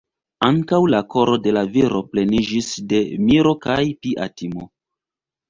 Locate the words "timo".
4.41-4.67